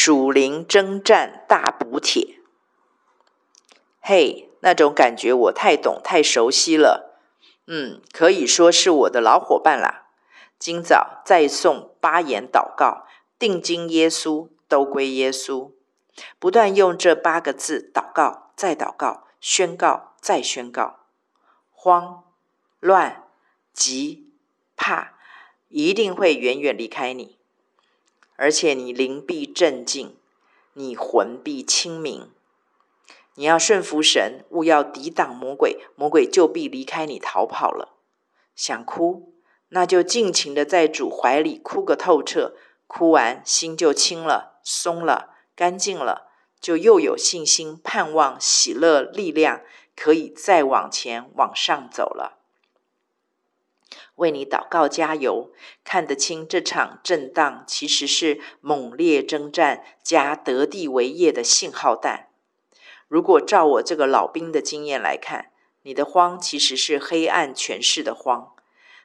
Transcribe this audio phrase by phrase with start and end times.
[0.00, 2.38] 属灵征战大补帖。
[4.00, 7.18] 嘿，那种感觉我太懂太熟悉了。
[7.66, 10.06] 嗯，可以说是我的老伙伴啦。
[10.56, 13.08] 今早再诵八言祷告，
[13.40, 15.72] 定睛耶稣，都归耶稣。
[16.38, 21.00] 不断用这八个字祷告，再祷告，宣告，再宣告。
[21.72, 22.22] 慌、
[22.78, 23.24] 乱、
[23.72, 24.30] 急、
[24.76, 25.14] 怕，
[25.68, 27.37] 一定会远远离开你。
[28.38, 30.16] 而且你灵必镇静，
[30.74, 32.30] 你魂必清明。
[33.34, 37.96] 你要顺服神，勿要抵挡魔鬼，魔鬼就必离开你逃跑了。
[38.54, 39.34] 想哭，
[39.70, 42.54] 那就尽情的在主怀里哭个透彻，
[42.86, 46.28] 哭完心就轻了、松了、干净了，
[46.60, 49.62] 就又有信心、盼望、喜乐、力量，
[49.96, 52.38] 可以再往前往上走了。
[54.18, 55.50] 为你祷告加油，
[55.82, 62.28] 看得清这场震荡其实是猛烈征战加得地为业的信号弹。
[63.08, 65.50] 如果照我这个老兵的经验来看，
[65.82, 68.52] 你的慌其实是黑暗权势的慌。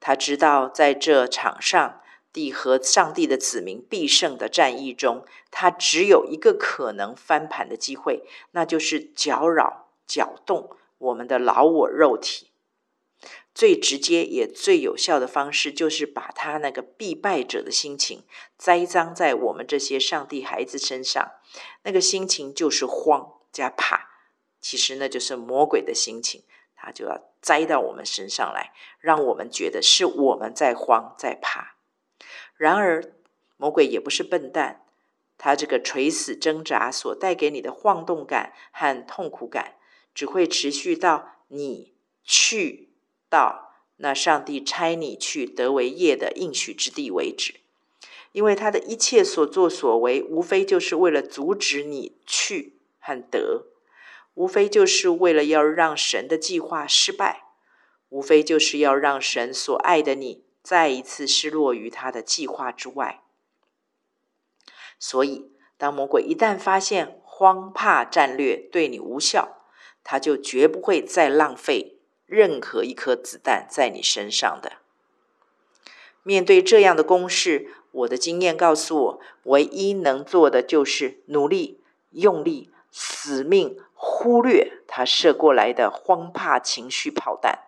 [0.00, 2.00] 他知道在这场上
[2.32, 12.48] 帝和上帝的子民必胜的战役中，他只有一个可能翻盘的机会，那就是搅扰、搅动我们的老我肉体。
[13.54, 18.24] 最直接也最有效的方式，就是把他那个必败者的心情
[18.56, 21.32] 栽赃在我们这些上帝孩子身上。
[21.84, 24.08] 那个心情就是慌加怕，
[24.60, 26.42] 其实那就是魔鬼的心情，
[26.74, 31.76] 他就要栽到我们身上来，让我们觉得是我们在慌在怕。
[32.56, 33.14] 然而，
[33.56, 34.84] 魔鬼也不是笨蛋，
[35.38, 39.76] 他这个垂死挣扎所带给你的晃动感和痛苦感，
[40.12, 42.93] 只会持续到你去。
[43.34, 47.54] 到那上帝差你去得为业的应许之地为止，
[48.30, 53.66] 因为他的一切所作所为，无非就是为了阻止你去和得，
[54.34, 57.48] 无非就是为了要让神的计划失败，
[58.08, 63.22] 无非就是要让神所爱的你再一次失落于他的计划之外。
[65.00, 69.58] 所以，当魔鬼一旦发现慌怕战略对你无效，
[70.04, 71.93] 他就绝不会再浪费。
[72.34, 74.72] 任何一颗子弹在你身上的，
[76.24, 81.80] 面对这样的攻势，我的经验告诉我，唯一能做的就是努力、
[82.10, 87.60] 用力、死命忽略他射过来的慌怕情绪炮弹。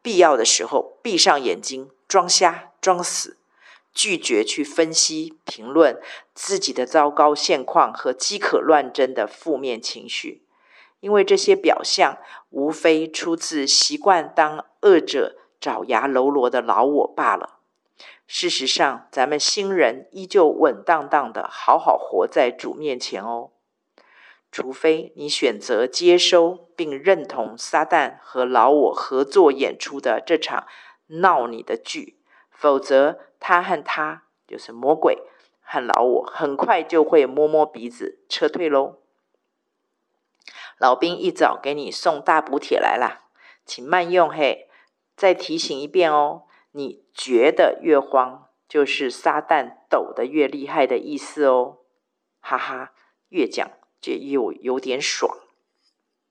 [0.00, 3.36] 必要的时候，闭上眼睛，装瞎、装死，
[3.92, 6.00] 拒绝去分析、评论
[6.32, 10.42] 自己的糟糕现况和饥渴乱真的负面情绪。
[11.00, 12.18] 因为这些表象
[12.50, 17.58] 无非出自习惯当恶者爪牙喽啰的老我罢了。
[18.26, 23.50] 事实上，咱们新人依旧稳当当的好好活在主面前哦。
[24.52, 30.66] 除非你选择接收并认同撒旦和老我合作演出的这场
[31.06, 32.18] 闹你的剧，
[32.50, 35.18] 否则他和他就是魔鬼
[35.62, 38.99] 和老我，很快就会摸摸鼻子撤退喽。
[40.80, 43.26] 老兵一早给你送大补帖来啦，
[43.66, 44.66] 请慢用嘿。
[45.14, 51.80] 再提醒一遍哦，你觉得越慌，就是撒旦抖得越厉害的意思哦。
[52.40, 52.94] 哈哈，
[53.28, 53.70] 越讲
[54.00, 55.36] 就又有点爽。